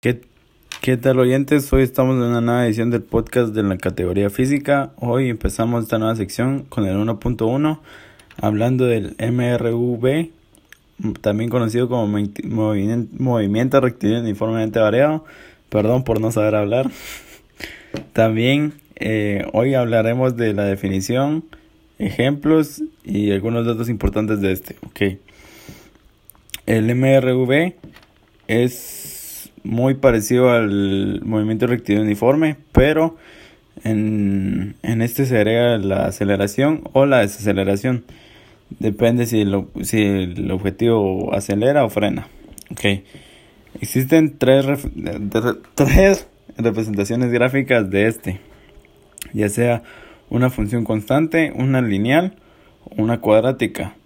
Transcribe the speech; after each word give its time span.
¿Qué, 0.00 0.20
¿Qué 0.80 0.96
tal 0.96 1.18
oyentes? 1.18 1.72
Hoy 1.72 1.82
estamos 1.82 2.14
en 2.18 2.30
una 2.30 2.40
nueva 2.40 2.64
edición 2.64 2.88
del 2.90 3.02
podcast 3.02 3.52
de 3.52 3.64
la 3.64 3.78
categoría 3.78 4.30
física. 4.30 4.92
Hoy 4.94 5.28
empezamos 5.28 5.82
esta 5.82 5.98
nueva 5.98 6.14
sección 6.14 6.62
con 6.68 6.86
el 6.86 6.96
1.1 6.96 7.80
hablando 8.40 8.84
del 8.84 9.16
MRV, 9.18 10.30
también 11.20 11.50
conocido 11.50 11.88
como 11.88 12.06
movimiento 12.06 13.80
rectilíneo 13.80 14.22
uniformemente 14.22 14.78
variado. 14.78 15.24
Perdón 15.68 16.04
por 16.04 16.20
no 16.20 16.30
saber 16.30 16.54
hablar. 16.54 16.88
También 18.12 18.74
eh, 18.94 19.48
hoy 19.52 19.74
hablaremos 19.74 20.36
de 20.36 20.54
la 20.54 20.62
definición, 20.62 21.44
ejemplos 21.98 22.84
y 23.02 23.32
algunos 23.32 23.66
datos 23.66 23.88
importantes 23.88 24.40
de 24.40 24.52
este. 24.52 24.76
Okay. 24.90 25.18
El 26.66 26.94
MRV 26.94 27.74
es 28.46 29.07
muy 29.68 29.94
parecido 29.94 30.50
al 30.50 31.20
movimiento 31.24 31.66
rectilíneo 31.66 32.04
uniforme, 32.04 32.56
pero 32.72 33.16
en, 33.84 34.76
en 34.82 35.02
este 35.02 35.26
se 35.26 35.36
agrega 35.36 35.76
la 35.76 36.06
aceleración 36.06 36.82
o 36.94 37.04
la 37.04 37.18
desaceleración. 37.18 38.04
Depende 38.78 39.26
si, 39.26 39.44
lo, 39.44 39.68
si 39.82 40.02
el 40.02 40.50
objetivo 40.50 41.34
acelera 41.34 41.84
o 41.84 41.90
frena. 41.90 42.28
Okay. 42.70 43.04
Existen 43.80 44.38
tres, 44.38 44.66
tres 45.74 46.26
representaciones 46.56 47.30
gráficas 47.30 47.90
de 47.90 48.08
este, 48.08 48.40
ya 49.34 49.50
sea 49.50 49.82
una 50.30 50.48
función 50.48 50.84
constante, 50.84 51.52
una 51.54 51.82
lineal 51.82 52.36
o 52.84 53.02
una 53.02 53.20
cuadrática. 53.20 53.96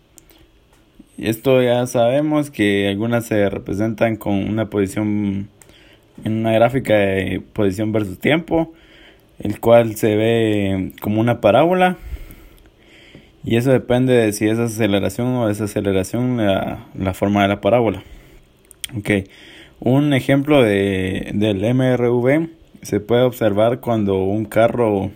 Esto 1.18 1.62
ya 1.62 1.86
sabemos 1.86 2.50
que 2.50 2.88
algunas 2.88 3.26
se 3.26 3.48
representan 3.50 4.16
con 4.16 4.34
una 4.34 4.70
posición 4.70 5.48
en 6.24 6.32
una 6.38 6.52
gráfica 6.52 6.94
de 6.94 7.42
posición 7.52 7.92
versus 7.92 8.18
tiempo, 8.18 8.72
el 9.38 9.60
cual 9.60 9.96
se 9.96 10.16
ve 10.16 10.92
como 11.00 11.20
una 11.20 11.40
parábola. 11.40 11.96
Y 13.44 13.56
eso 13.56 13.72
depende 13.72 14.14
de 14.14 14.32
si 14.32 14.48
es 14.48 14.58
aceleración 14.58 15.28
o 15.34 15.48
desaceleración 15.48 16.38
la, 16.38 16.86
la 16.96 17.12
forma 17.12 17.42
de 17.42 17.48
la 17.48 17.60
parábola. 17.60 18.02
Okay. 18.96 19.24
Un 19.80 20.12
ejemplo 20.14 20.62
de, 20.62 21.32
del 21.34 21.74
MRV 21.74 22.48
se 22.82 23.00
puede 23.00 23.22
observar 23.22 23.80
cuando 23.80 24.22
un 24.22 24.44
carro 24.44 25.10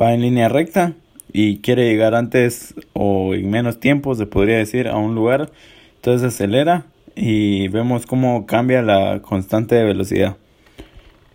va 0.00 0.14
en 0.14 0.22
línea 0.22 0.48
recta 0.48 0.94
y 1.32 1.58
quiere 1.58 1.88
llegar 1.88 2.14
antes 2.14 2.74
o 2.92 3.34
en 3.34 3.50
menos 3.50 3.80
tiempo, 3.80 4.14
se 4.14 4.26
podría 4.26 4.58
decir, 4.58 4.88
a 4.88 4.96
un 4.96 5.14
lugar. 5.14 5.50
Entonces 5.96 6.34
acelera 6.34 6.86
y 7.14 7.68
vemos 7.68 8.06
cómo 8.06 8.46
cambia 8.46 8.82
la 8.82 9.20
constante 9.22 9.74
de 9.74 9.84
velocidad. 9.84 10.36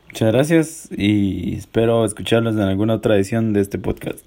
Muchas 0.07 0.31
gracias 0.31 0.89
y 0.95 1.55
espero 1.55 2.05
escucharlos 2.05 2.55
en 2.55 2.61
alguna 2.61 2.95
otra 2.95 3.15
edición 3.15 3.53
de 3.53 3.61
este 3.61 3.77
podcast. 3.77 4.25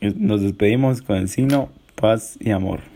Nos 0.00 0.42
despedimos 0.42 1.02
con 1.02 1.16
el 1.16 1.28
signo 1.28 1.68
paz 1.94 2.38
y 2.40 2.50
amor. 2.50 2.95